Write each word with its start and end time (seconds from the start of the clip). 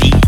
feet. 0.00 0.21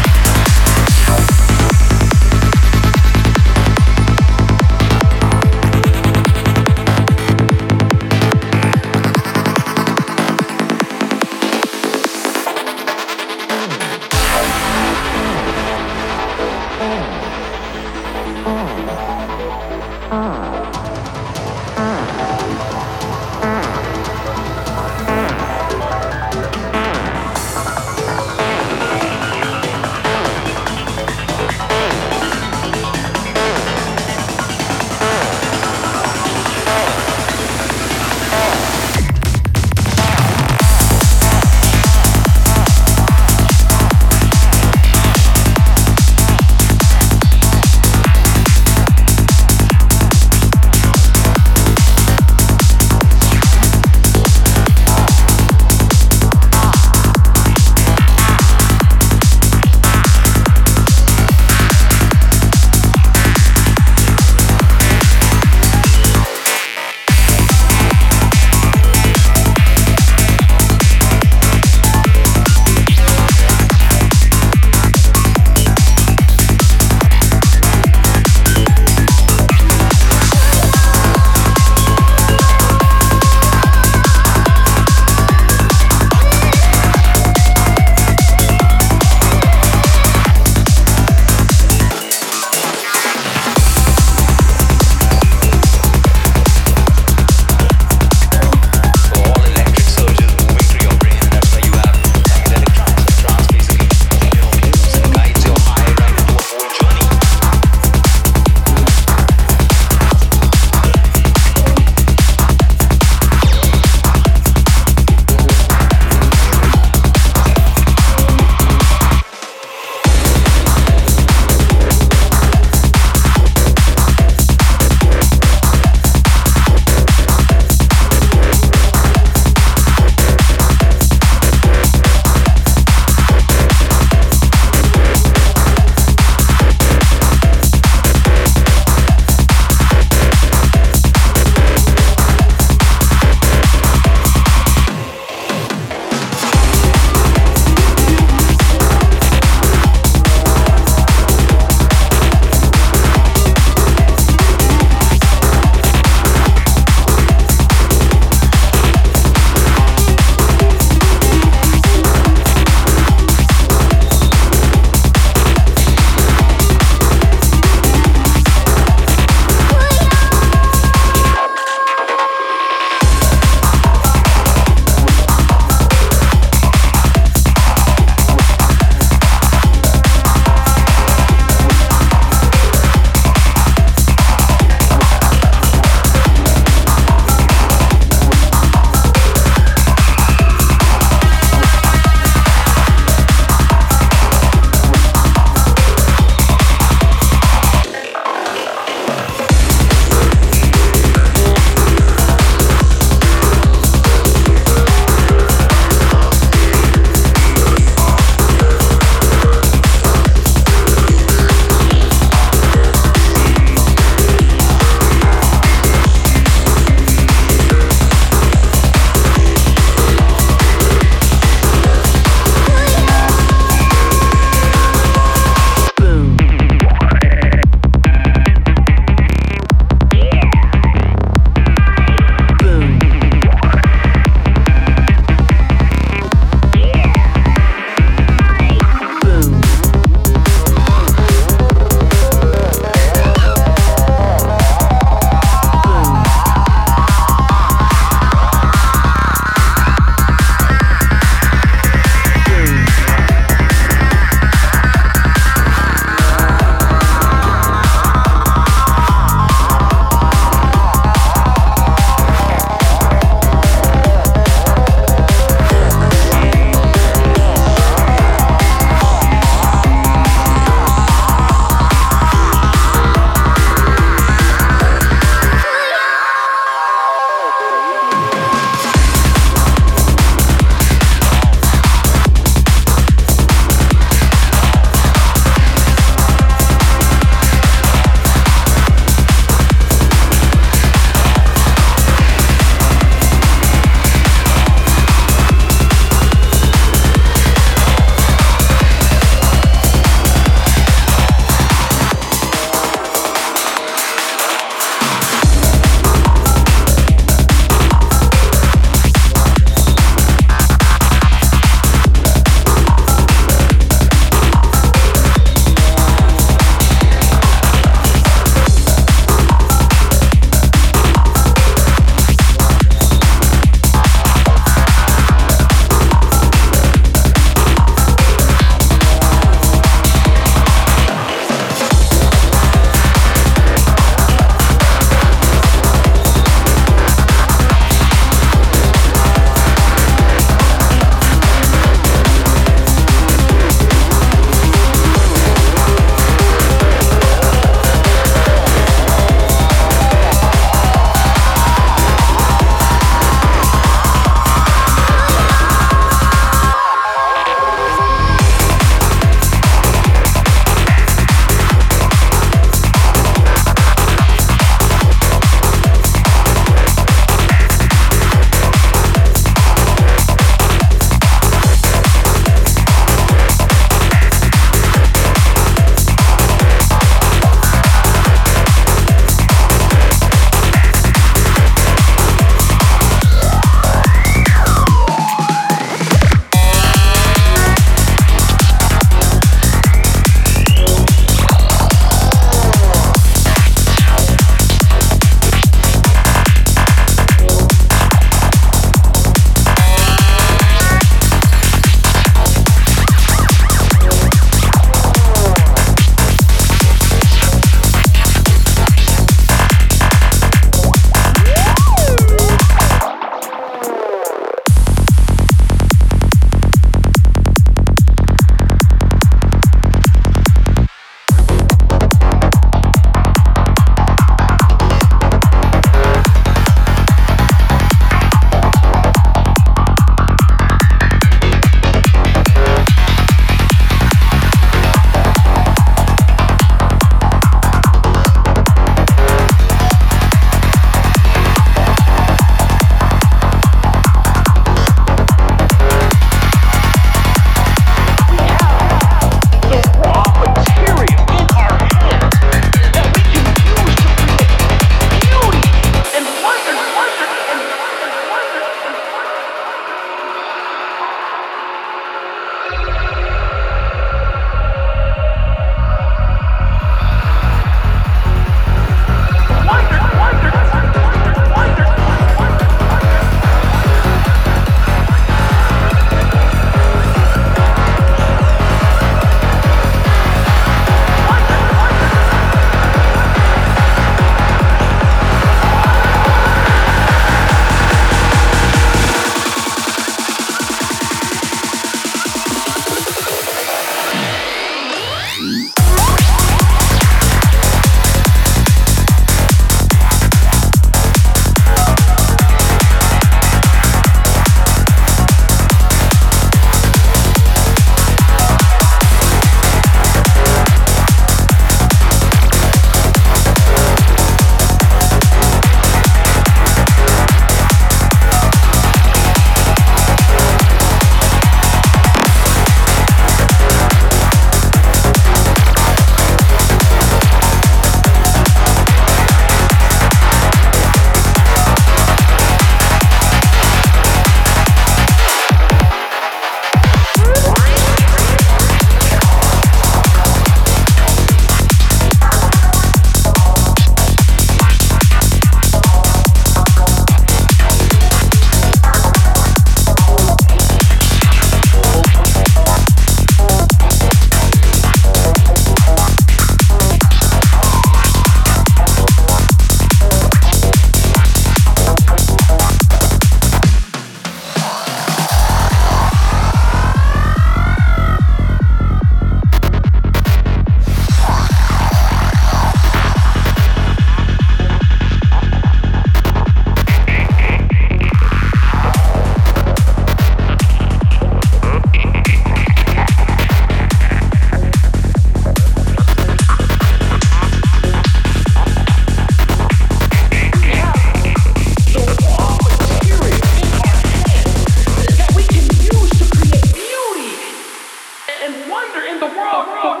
Rock. 599.71 600.00